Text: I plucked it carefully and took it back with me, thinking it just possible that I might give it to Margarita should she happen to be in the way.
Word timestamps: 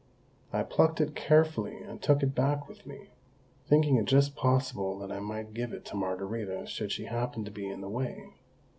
I 0.51 0.63
plucked 0.63 0.99
it 0.99 1.13
carefully 1.15 1.77
and 1.77 2.01
took 2.01 2.23
it 2.23 2.33
back 2.33 2.67
with 2.67 2.87
me, 2.87 3.11
thinking 3.67 3.97
it 3.97 4.05
just 4.05 4.35
possible 4.35 4.97
that 4.97 5.11
I 5.11 5.19
might 5.19 5.53
give 5.53 5.73
it 5.73 5.85
to 5.85 5.95
Margarita 5.95 6.65
should 6.65 6.91
she 6.91 7.05
happen 7.05 7.45
to 7.45 7.51
be 7.51 7.67
in 7.69 7.81
the 7.81 7.87
way. 7.87 8.33